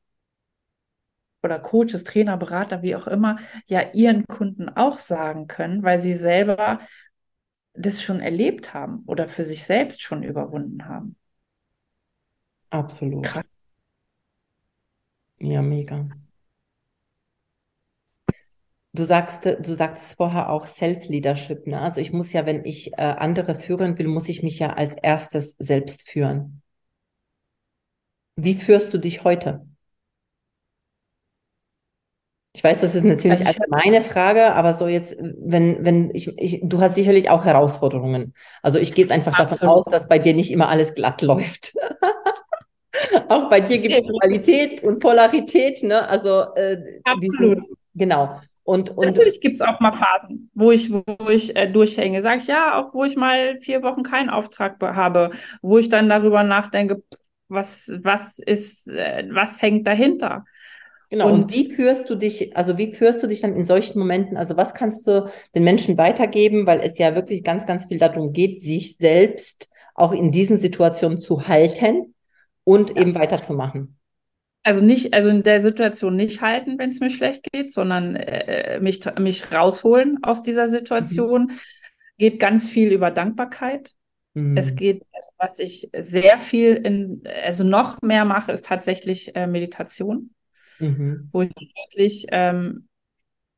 [1.41, 6.15] oder Coaches, Trainer, Berater, wie auch immer, ja ihren Kunden auch sagen können, weil sie
[6.15, 6.81] selber
[7.73, 11.15] das schon erlebt haben oder für sich selbst schon überwunden haben.
[12.71, 13.25] Absolut.
[13.25, 13.45] Krass.
[15.39, 16.09] Ja, mega.
[18.99, 21.67] Du sagst, du sagst vorher auch Self-Leadership.
[21.67, 21.79] Ne?
[21.79, 24.93] Also ich muss ja, wenn ich äh, andere führen will, muss ich mich ja als
[24.93, 26.61] erstes selbst führen.
[28.35, 29.65] Wie führst du dich heute?
[32.51, 36.37] Ich weiß, das ist eine ziemlich also allgemeine Frage, aber so jetzt, wenn, wenn ich,
[36.37, 38.33] ich, du hast sicherlich auch Herausforderungen.
[38.61, 39.61] Also ich gehe jetzt einfach Absolut.
[39.61, 41.73] davon aus, dass bei dir nicht immer alles glatt läuft.
[43.29, 46.05] auch bei dir gibt es Qualität und Polarität, ne?
[46.09, 47.63] Also äh, Absolut.
[47.63, 48.41] Die, genau.
[48.69, 52.21] Und, und Natürlich gibt es auch mal Phasen, wo ich, wo ich äh, durchhänge.
[52.21, 55.31] Sag ich ja, auch wo ich mal vier Wochen keinen Auftrag habe,
[55.63, 57.01] wo ich dann darüber nachdenke,
[57.47, 60.45] was, was ist, äh, was hängt dahinter?
[61.09, 61.29] Genau.
[61.29, 64.37] Und, und, wie führst du dich, also wie führst du dich dann in solchen Momenten,
[64.37, 68.33] also was kannst du den Menschen weitergeben, weil es ja wirklich ganz, ganz viel darum
[68.33, 72.13] geht, sich selbst auch in diesen Situationen zu halten
[72.65, 73.01] und ja.
[73.01, 73.98] eben weiterzumachen?
[74.63, 78.79] Also nicht, also in der Situation nicht halten, wenn es mir schlecht geht, sondern äh,
[78.81, 81.43] mich, mich rausholen aus dieser Situation.
[81.43, 81.51] Mhm.
[82.17, 83.91] Geht ganz viel über Dankbarkeit.
[84.33, 84.57] Mhm.
[84.57, 89.47] Es geht, also was ich sehr viel in, also noch mehr mache, ist tatsächlich äh,
[89.47, 90.31] Meditation,
[90.79, 91.29] mhm.
[91.31, 92.87] wo ich wirklich ähm,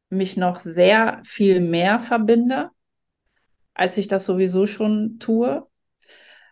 [0.10, 2.70] mich noch sehr viel mehr verbinde,
[3.74, 5.66] als ich das sowieso schon tue.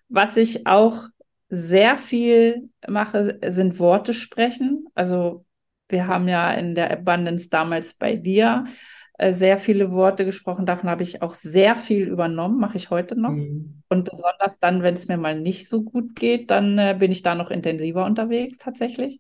[0.08, 1.08] Was ich auch
[1.50, 4.86] sehr viel mache, sind Worte sprechen.
[4.94, 5.46] Also
[5.88, 8.66] wir haben ja in der Abundance damals bei dir
[9.18, 10.66] äh, sehr viele Worte gesprochen.
[10.66, 13.32] Davon habe ich auch sehr viel übernommen, mache ich heute noch.
[13.32, 13.82] Mhm.
[13.90, 17.24] Und besonders dann, wenn es mir mal nicht so gut geht, dann äh, bin ich
[17.24, 19.20] da noch intensiver unterwegs tatsächlich.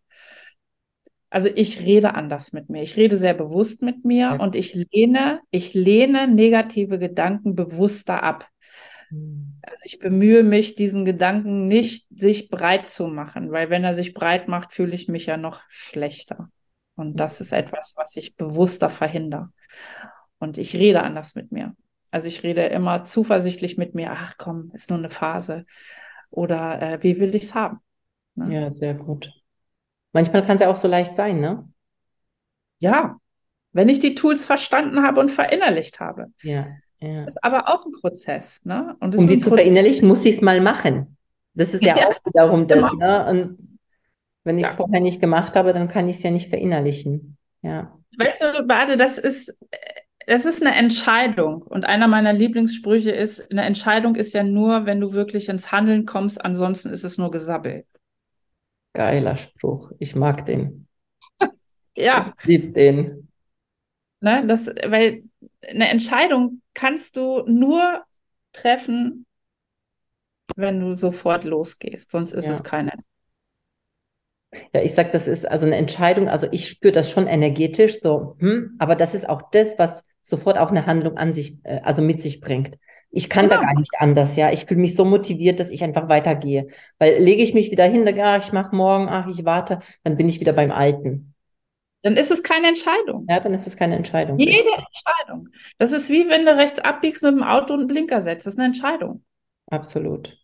[1.31, 2.81] Also ich rede anders mit mir.
[2.81, 4.35] Ich rede sehr bewusst mit mir ja.
[4.35, 8.47] und ich lehne, ich lehne negative Gedanken bewusster ab.
[9.11, 14.13] Also ich bemühe mich, diesen Gedanken nicht sich breit zu machen, weil wenn er sich
[14.13, 16.49] breit macht, fühle ich mich ja noch schlechter.
[16.95, 19.49] Und das ist etwas, was ich bewusster verhindere.
[20.37, 21.75] Und ich rede anders mit mir.
[22.11, 25.65] Also ich rede immer zuversichtlich mit mir, ach komm, ist nur eine Phase.
[26.29, 27.79] Oder äh, wie will ich es haben?
[28.35, 28.53] Ne?
[28.53, 29.31] Ja, sehr gut.
[30.11, 31.69] Manchmal kann es ja auch so leicht sein, ne?
[32.81, 33.19] Ja,
[33.71, 36.27] wenn ich die Tools verstanden habe und verinnerlicht habe.
[36.41, 36.67] Ja.
[37.01, 37.23] Ja.
[37.23, 38.61] Ist aber auch ein Prozess.
[38.65, 38.95] Ne?
[38.99, 41.17] Und um die zu verinnerlichen, muss ich es mal machen.
[41.53, 42.07] Das ist ja, ja.
[42.09, 42.89] auch wiederum das.
[42.91, 42.97] Genau.
[42.97, 43.25] Ne?
[43.29, 43.79] Und
[44.43, 44.77] wenn ich es ja.
[44.77, 47.37] vorher nicht gemacht habe, dann kann ich es ja nicht verinnerlichen.
[47.61, 47.97] Ja.
[48.17, 49.55] Weißt du, Bade, das ist,
[50.27, 51.61] das ist eine Entscheidung.
[51.61, 56.05] Und einer meiner Lieblingssprüche ist, eine Entscheidung ist ja nur, wenn du wirklich ins Handeln
[56.05, 57.85] kommst, ansonsten ist es nur Gesabbel.
[58.93, 59.91] Geiler Spruch.
[59.99, 60.87] Ich mag den.
[61.95, 62.25] ja.
[62.39, 63.29] Ich liebe den.
[64.21, 65.23] Ne, das, weil
[65.67, 68.03] eine Entscheidung kannst du nur
[68.53, 69.25] treffen,
[70.55, 72.51] wenn du sofort losgehst, sonst ist ja.
[72.51, 72.93] es keine.
[74.73, 76.27] Ja, ich sag, das ist also eine Entscheidung.
[76.27, 80.57] Also ich spüre das schon energetisch so, hm, aber das ist auch das, was sofort
[80.57, 82.77] auch eine Handlung an sich, äh, also mit sich bringt.
[83.11, 83.61] Ich kann genau.
[83.61, 84.51] da gar nicht anders, ja.
[84.51, 86.67] Ich fühle mich so motiviert, dass ich einfach weitergehe.
[86.99, 90.29] Weil lege ich mich wieder hin, da, ich mache morgen, ach, ich warte, dann bin
[90.29, 91.33] ich wieder beim Alten.
[92.01, 93.25] Dann ist es keine Entscheidung.
[93.29, 94.39] Ja, dann ist es keine Entscheidung.
[94.39, 94.69] Jede.
[94.69, 95.49] Entscheidung.
[95.77, 98.45] Das ist wie wenn du rechts abbiegst mit dem Auto und einen Blinker setzt.
[98.45, 99.23] Das ist eine Entscheidung.
[99.69, 100.37] Absolut.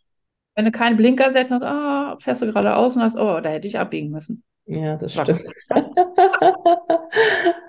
[0.56, 3.68] Wenn du keinen Blinker setzt, dann oh, fährst du geradeaus und sagst, oh, da hätte
[3.68, 4.44] ich abbiegen müssen.
[4.68, 5.44] Ja, das stimmt.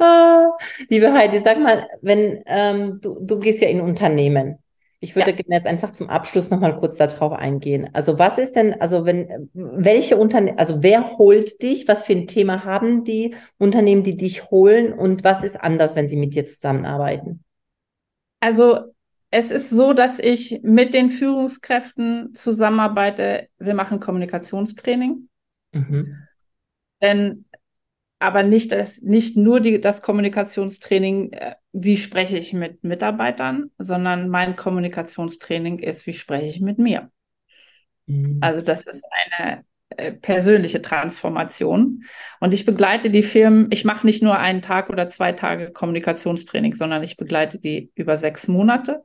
[0.00, 0.50] ah,
[0.88, 4.58] liebe Heidi, sag mal, wenn ähm, du, du gehst ja in Unternehmen,
[5.00, 5.36] Ich würde ja.
[5.36, 7.90] gerne jetzt einfach zum Abschluss nochmal kurz darauf eingehen.
[7.92, 11.86] Also was ist denn, also wenn, welche Unternehmen, also wer holt dich?
[11.86, 14.92] Was für ein Thema haben die Unternehmen, die dich holen?
[14.92, 17.44] Und was ist anders, wenn sie mit dir zusammenarbeiten?
[18.40, 18.92] Also
[19.30, 23.48] es ist so, dass ich mit den Führungskräften zusammenarbeite.
[23.58, 25.28] Wir machen Kommunikationstraining.
[25.72, 26.22] Mhm.
[27.02, 27.44] Denn
[28.18, 34.28] aber nicht, das, nicht nur die, das Kommunikationstraining, äh, wie spreche ich mit Mitarbeitern, sondern
[34.28, 37.10] mein Kommunikationstraining ist, wie spreche ich mit mir.
[38.06, 38.38] Mhm.
[38.40, 42.04] Also das ist eine äh, persönliche Transformation.
[42.40, 46.74] Und ich begleite die Firmen, ich mache nicht nur einen Tag oder zwei Tage Kommunikationstraining,
[46.74, 49.04] sondern ich begleite die über sechs Monate.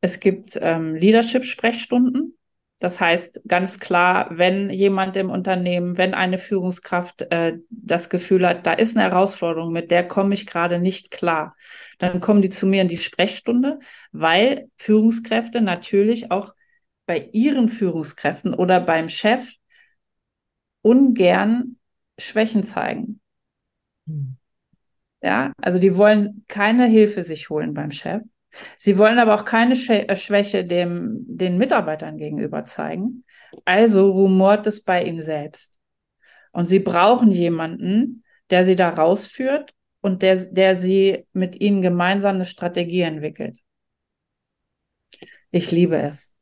[0.00, 2.36] Es gibt ähm, Leadership-Sprechstunden.
[2.80, 8.66] Das heißt ganz klar, wenn jemand im Unternehmen, wenn eine Führungskraft äh, das Gefühl hat,
[8.66, 11.54] da ist eine Herausforderung, mit der komme ich gerade nicht klar,
[11.98, 13.80] dann kommen die zu mir in die Sprechstunde,
[14.12, 16.54] weil Führungskräfte natürlich auch
[17.04, 19.46] bei ihren Führungskräften oder beim Chef
[20.80, 21.76] ungern
[22.18, 23.20] Schwächen zeigen.
[24.06, 24.36] Hm.
[25.22, 28.22] Ja, also die wollen keine Hilfe sich holen beim Chef.
[28.76, 33.24] Sie wollen aber auch keine äh, Schwäche dem, den Mitarbeitern gegenüber zeigen.
[33.64, 35.78] Also rumort es bei ihnen selbst.
[36.52, 42.36] Und sie brauchen jemanden, der sie da rausführt und der, der sie mit ihnen gemeinsam
[42.36, 43.58] eine Strategie entwickelt.
[45.50, 46.34] Ich liebe es.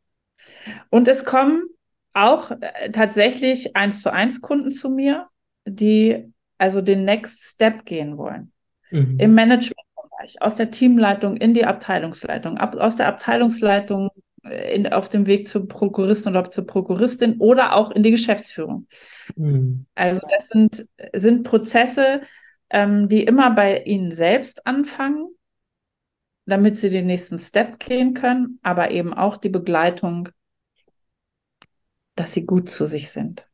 [0.90, 1.64] Und es kommen
[2.14, 5.28] auch äh, tatsächlich eins zu eins Kunden zu mir,
[5.66, 8.52] die also den Next Step gehen wollen.
[8.90, 9.18] Mhm.
[9.18, 9.87] Im Management
[10.18, 14.10] Bereich, aus der Teamleitung in die Abteilungsleitung, ab, aus der Abteilungsleitung
[14.44, 18.86] äh, in, auf dem Weg zur Prokuristin oder zur Prokuristin oder auch in die Geschäftsführung.
[19.36, 19.86] Mhm.
[19.94, 22.20] Also das sind, sind Prozesse,
[22.70, 25.28] ähm, die immer bei Ihnen selbst anfangen,
[26.46, 30.30] damit Sie den nächsten Step gehen können, aber eben auch die Begleitung,
[32.14, 33.48] dass Sie gut zu sich sind.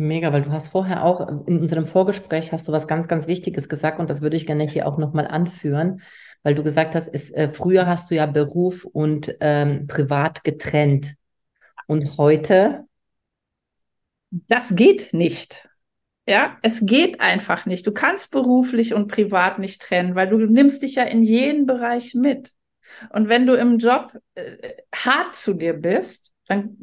[0.00, 3.68] Mega, weil du hast vorher auch in unserem Vorgespräch hast du was ganz, ganz Wichtiges
[3.68, 6.02] gesagt und das würde ich gerne hier auch nochmal anführen,
[6.44, 11.16] weil du gesagt hast, es, äh, früher hast du ja Beruf und ähm, Privat getrennt
[11.88, 12.84] und heute?
[14.30, 15.68] Das geht nicht.
[16.28, 17.84] Ja, es geht einfach nicht.
[17.84, 22.14] Du kannst beruflich und privat nicht trennen, weil du nimmst dich ja in jeden Bereich
[22.14, 22.52] mit.
[23.10, 26.78] Und wenn du im Job äh, hart zu dir bist, dann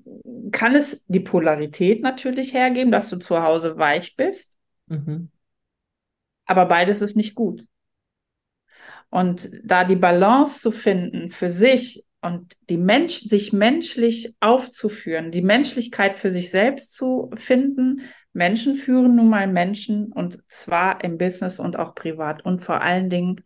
[0.51, 4.57] kann es die Polarität natürlich hergeben, dass du zu Hause weich bist.
[4.87, 5.29] Mhm.
[6.45, 7.65] Aber beides ist nicht gut.
[9.09, 15.41] Und da die Balance zu finden für sich und die Mensch, sich menschlich aufzuführen, die
[15.41, 18.01] Menschlichkeit für sich selbst zu finden.
[18.33, 23.09] Menschen führen nun mal Menschen und zwar im Business und auch privat und vor allen
[23.09, 23.41] Dingen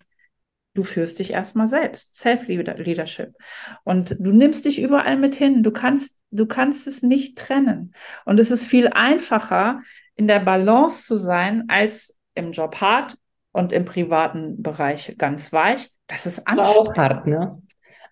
[0.80, 2.16] Du führst dich erstmal selbst.
[2.16, 3.36] Self-Leadership.
[3.84, 5.62] Und du nimmst dich überall mit hin.
[5.62, 7.94] Du kannst, du kannst es nicht trennen.
[8.24, 9.82] Und es ist viel einfacher,
[10.16, 13.18] in der Balance zu sein, als im Job hart
[13.52, 15.90] und im privaten Bereich ganz weich.
[16.08, 16.92] Das ist anstrengend.
[16.92, 17.62] Auch hart, ne?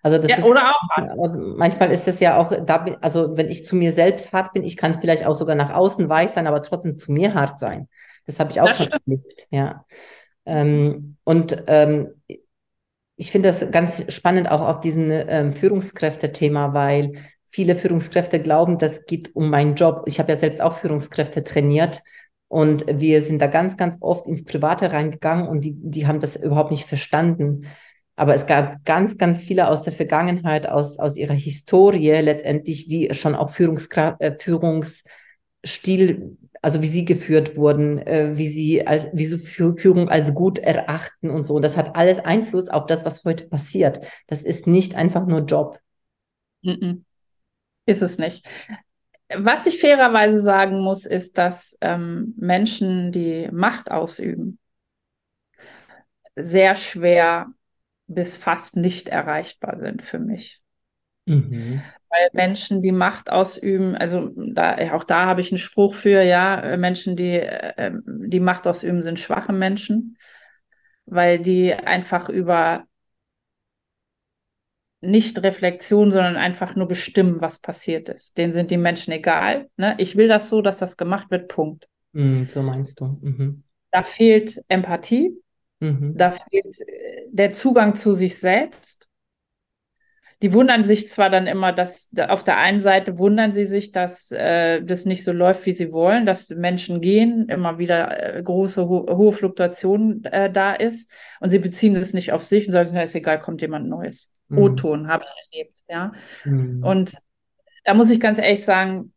[0.02, 3.64] Also das ja, ist, oder auch manchmal ist es ja auch, da, also wenn ich
[3.64, 6.60] zu mir selbst hart bin, ich kann vielleicht auch sogar nach außen weich sein, aber
[6.60, 7.88] trotzdem zu mir hart sein.
[8.26, 9.86] Das habe ich auch das schon erlebt, ja.
[10.44, 12.14] Ähm, und ähm,
[13.18, 17.14] ich finde das ganz spannend auch auf diesen ähm, Führungskräfte-Thema, weil
[17.46, 20.04] viele Führungskräfte glauben, das geht um meinen Job.
[20.06, 22.00] Ich habe ja selbst auch Führungskräfte trainiert
[22.46, 26.36] und wir sind da ganz, ganz oft ins Private reingegangen und die, die haben das
[26.36, 27.66] überhaupt nicht verstanden.
[28.14, 33.12] Aber es gab ganz, ganz viele aus der Vergangenheit, aus, aus ihrer Historie letztendlich, wie
[33.14, 39.26] schon auch Führungskraft, äh, Führungsstil also wie sie geführt wurden, äh, wie sie als wie
[39.26, 41.54] sie Führung als gut erachten und so.
[41.54, 44.00] Und das hat alles Einfluss auf das, was heute passiert.
[44.26, 45.78] Das ist nicht einfach nur Job.
[47.86, 48.46] Ist es nicht.
[49.34, 54.58] Was ich fairerweise sagen muss, ist, dass ähm, Menschen, die Macht ausüben,
[56.34, 57.48] sehr schwer
[58.06, 60.62] bis fast nicht erreichbar sind für mich.
[61.26, 66.22] Mhm weil Menschen, die Macht ausüben, also da, auch da habe ich einen Spruch für,
[66.22, 70.16] ja, Menschen, die äh, die Macht ausüben, sind schwache Menschen,
[71.06, 72.84] weil die einfach über
[75.00, 78.36] nicht Reflexion, sondern einfach nur bestimmen, was passiert ist.
[78.36, 79.68] Denen sind die Menschen egal.
[79.76, 79.94] Ne?
[79.98, 81.88] Ich will das so, dass das gemacht wird, Punkt.
[82.12, 83.18] Mm, so meinst du.
[83.20, 83.62] Mhm.
[83.90, 85.32] Da fehlt Empathie,
[85.80, 86.16] mhm.
[86.16, 89.07] da fehlt äh, der Zugang zu sich selbst
[90.42, 94.30] die wundern sich zwar dann immer, dass auf der einen Seite wundern sie sich, dass
[94.30, 98.88] äh, das nicht so läuft, wie sie wollen, dass Menschen gehen, immer wieder äh, große,
[98.88, 102.90] ho hohe Fluktuation äh, da ist und sie beziehen das nicht auf sich und sagen,
[102.92, 104.30] na ist egal, kommt jemand Neues.
[104.48, 104.58] Mhm.
[104.58, 106.12] O-Ton habe ich erlebt, ja.
[106.44, 106.84] Mhm.
[106.84, 107.14] Und
[107.84, 109.12] da muss ich ganz ehrlich sagen,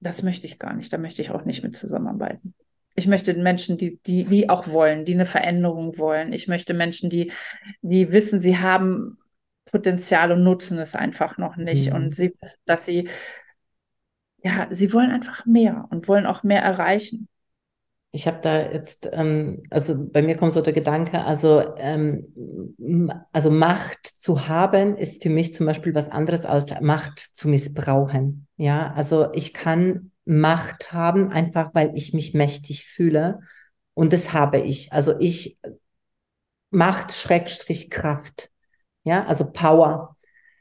[0.00, 0.92] das möchte ich gar nicht.
[0.92, 2.54] Da möchte ich auch nicht mit zusammenarbeiten.
[2.94, 6.32] Ich möchte Menschen, die, die, die auch wollen, die eine Veränderung wollen.
[6.32, 7.32] Ich möchte Menschen, die,
[7.82, 9.18] die wissen, sie haben
[9.74, 11.90] Potenzial und nutzen es einfach noch nicht.
[11.90, 11.96] Mhm.
[11.96, 13.08] Und sie wissen, dass sie,
[14.38, 17.26] ja, sie wollen einfach mehr und wollen auch mehr erreichen.
[18.12, 23.50] Ich habe da jetzt, ähm, also bei mir kommt so der Gedanke, also, ähm, also
[23.50, 28.46] Macht zu haben ist für mich zum Beispiel was anderes als Macht zu missbrauchen.
[28.56, 33.40] Ja, also ich kann Macht haben, einfach weil ich mich mächtig fühle.
[33.94, 34.92] Und das habe ich.
[34.92, 35.58] Also ich
[36.70, 38.50] Macht, Schrägstrich, Kraft.
[39.04, 40.16] Ja, also Power.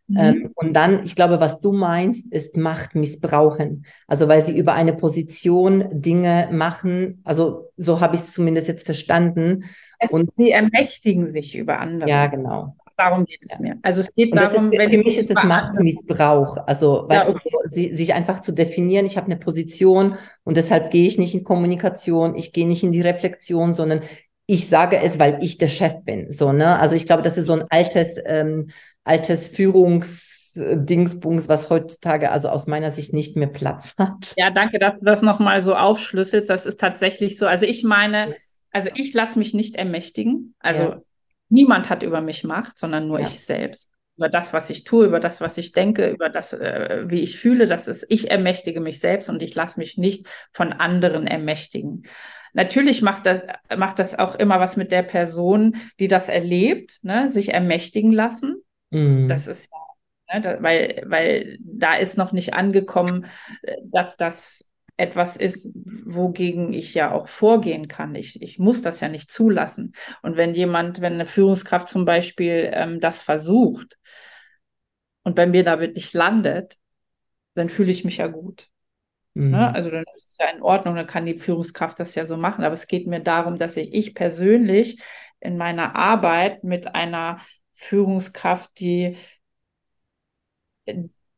[0.08, 0.18] Mhm.
[0.18, 3.86] Ähm, und dann, ich glaube, was du meinst, ist Macht missbrauchen.
[4.08, 8.86] Also weil sie über eine Position Dinge machen, also so habe ich es zumindest jetzt
[8.86, 9.66] verstanden.
[10.00, 12.10] Es, und sie ermächtigen sich über andere.
[12.10, 12.76] Ja, genau.
[12.96, 13.60] Darum geht es ja.
[13.60, 13.80] mir.
[13.82, 16.58] Also es geht darum, ist, wenn für mich ist es Machtmissbrauch.
[16.68, 17.50] Also ja, okay.
[17.52, 21.34] du, sie, sich einfach zu definieren, ich habe eine Position und deshalb gehe ich nicht
[21.34, 24.02] in Kommunikation, ich gehe nicht in die Reflexion, sondern
[24.46, 26.32] ich sage es, weil ich der Chef bin.
[26.32, 26.80] So, ne?
[26.80, 28.70] Also ich glaube, das ist so ein altes ähm,
[29.04, 34.34] altes Führungsdingsbums, was heutzutage also aus meiner Sicht nicht mehr Platz hat.
[34.38, 36.50] Ja, danke, dass du das nochmal so aufschlüsselst.
[36.50, 37.48] Das ist tatsächlich so.
[37.48, 38.36] Also ich meine,
[38.72, 40.56] also ich lasse mich nicht ermächtigen.
[40.60, 41.02] Also ja.
[41.50, 43.28] niemand hat über mich Macht, sondern nur ja.
[43.28, 43.90] ich selbst.
[44.16, 47.40] Über das, was ich tue, über das, was ich denke, über das, äh, wie ich
[47.40, 52.04] fühle, das ist, ich ermächtige mich selbst und ich lasse mich nicht von anderen ermächtigen.
[52.54, 53.44] Natürlich macht das,
[53.76, 57.30] macht das auch immer was mit der Person, die das erlebt, ne?
[57.30, 58.62] sich ermächtigen lassen.
[58.92, 59.28] Mhm.
[59.28, 63.26] Das ist ja, ne, da, weil, weil da ist noch nicht angekommen,
[63.64, 65.72] äh, dass das etwas ist,
[66.06, 68.14] wogegen ich ja auch vorgehen kann.
[68.14, 69.94] Ich, ich muss das ja nicht zulassen.
[70.22, 73.98] Und wenn jemand, wenn eine Führungskraft zum Beispiel ähm, das versucht
[75.24, 76.78] und bei mir damit nicht landet,
[77.56, 78.68] dann fühle ich mich ja gut.
[79.36, 79.58] Ne?
[79.58, 79.76] Mhm.
[79.76, 82.64] Also dann ist es ja in Ordnung, dann kann die Führungskraft das ja so machen.
[82.64, 85.02] Aber es geht mir darum, dass ich, ich persönlich
[85.40, 87.38] in meiner Arbeit mit einer
[87.74, 89.18] Führungskraft, die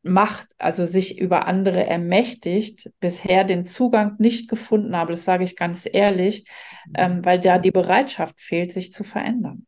[0.02, 5.56] Macht, also sich über andere ermächtigt, bisher den Zugang nicht gefunden habe, das sage ich
[5.56, 6.46] ganz ehrlich,
[6.94, 9.66] ähm, weil da die Bereitschaft fehlt, sich zu verändern.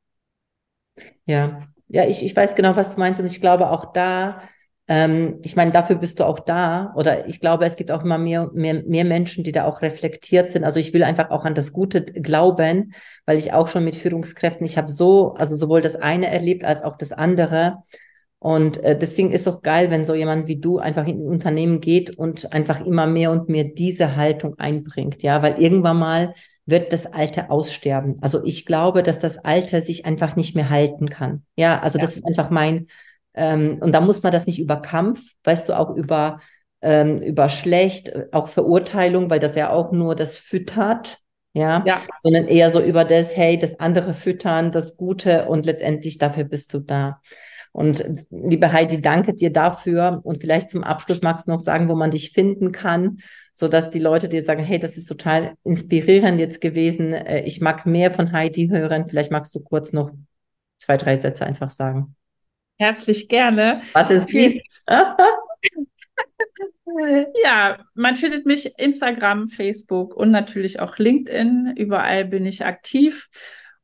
[1.26, 4.42] Ja, ja, ich, ich weiß genau, was du meinst und ich glaube auch da,
[4.88, 8.16] ähm, ich meine, dafür bist du auch da oder ich glaube, es gibt auch immer
[8.16, 10.64] mehr, mehr, mehr Menschen, die da auch reflektiert sind.
[10.64, 12.94] Also ich will einfach auch an das Gute glauben,
[13.27, 16.83] weil ich auch schon mit Führungskräften, ich habe so, also sowohl das eine erlebt als
[16.83, 17.83] auch das andere.
[18.40, 21.81] Und äh, deswegen ist auch geil, wenn so jemand wie du einfach in ein Unternehmen
[21.81, 26.33] geht und einfach immer mehr und mehr diese Haltung einbringt, ja, weil irgendwann mal
[26.64, 28.18] wird das Alte aussterben.
[28.20, 31.42] Also ich glaube, dass das Alte sich einfach nicht mehr halten kann.
[31.57, 32.05] Ja, also ja.
[32.05, 32.87] das ist einfach mein,
[33.38, 36.40] ähm, und da muss man das nicht über Kampf, weißt du, auch über,
[36.83, 41.18] ähm, über schlecht, auch Verurteilung, weil das ja auch nur das füttert,
[41.53, 41.85] ja?
[41.87, 46.44] ja, sondern eher so über das, hey, das andere füttern, das Gute und letztendlich dafür
[46.44, 47.20] bist du da.
[47.70, 50.20] Und liebe Heidi, danke dir dafür.
[50.24, 53.18] Und vielleicht zum Abschluss magst du noch sagen, wo man dich finden kann,
[53.53, 57.12] so dass die Leute dir sagen, hey, das ist total inspirierend jetzt gewesen.
[57.12, 59.07] Äh, ich mag mehr von Heidi hören.
[59.07, 60.11] Vielleicht magst du kurz noch
[60.77, 62.16] zwei, drei Sätze einfach sagen.
[62.78, 63.82] Herzlich gerne.
[63.92, 64.82] Was es gibt.
[67.44, 71.74] ja, man findet mich Instagram, Facebook und natürlich auch LinkedIn.
[71.76, 73.28] Überall bin ich aktiv.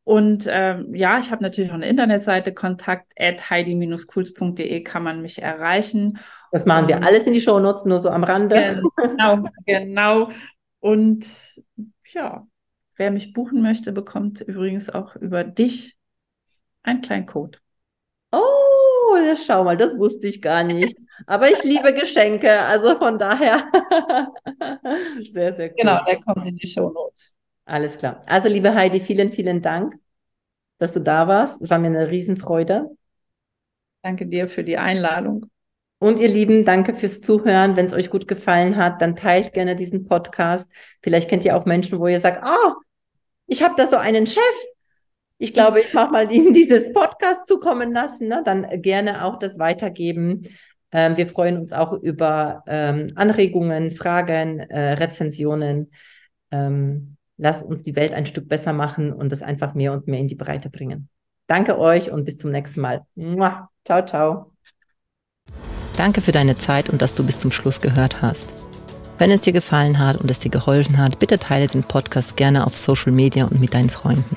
[0.04, 5.42] Und ähm, ja, ich habe natürlich auch eine Internetseite, kontakt at heidi-cools.de kann man mich
[5.42, 6.18] erreichen.
[6.52, 8.82] Das machen wir alles in die Show Notes, nur so am Rande.
[8.96, 10.30] Genau, genau.
[10.80, 11.62] Und
[12.12, 12.46] ja,
[12.96, 15.96] wer mich buchen möchte, bekommt übrigens auch über dich
[16.82, 17.58] einen kleinen Code.
[18.30, 18.73] Oh,
[19.36, 20.96] schau mal, das wusste ich gar nicht.
[21.26, 23.70] Aber ich liebe Geschenke, also von daher.
[25.32, 25.74] sehr, sehr cool.
[25.76, 27.34] Genau, der kommt in die Show Notes.
[27.64, 28.22] Alles klar.
[28.26, 29.94] Also, liebe Heidi, vielen, vielen Dank,
[30.78, 31.60] dass du da warst.
[31.60, 32.90] Es war mir eine Riesenfreude.
[34.02, 35.50] Danke dir für die Einladung.
[35.98, 37.76] Und ihr Lieben, danke fürs Zuhören.
[37.76, 40.68] Wenn es euch gut gefallen hat, dann teilt gerne diesen Podcast.
[41.02, 42.72] Vielleicht kennt ihr auch Menschen, wo ihr sagt, oh,
[43.46, 44.42] ich habe da so einen Chef.
[45.38, 48.28] Ich glaube, ich mache mal ihm dieses Podcast zukommen lassen.
[48.28, 48.42] Ne?
[48.44, 50.48] Dann gerne auch das weitergeben.
[50.92, 55.90] Ähm, wir freuen uns auch über ähm, Anregungen, Fragen, äh, Rezensionen.
[56.50, 60.20] Ähm, Lass uns die Welt ein Stück besser machen und das einfach mehr und mehr
[60.20, 61.08] in die Breite bringen.
[61.46, 63.02] Danke euch und bis zum nächsten Mal.
[63.16, 63.68] Mua.
[63.84, 64.52] Ciao, ciao.
[65.96, 68.48] Danke für deine Zeit und dass du bis zum Schluss gehört hast.
[69.18, 72.66] Wenn es dir gefallen hat und es dir geholfen hat, bitte teile den Podcast gerne
[72.66, 74.36] auf Social Media und mit deinen Freunden.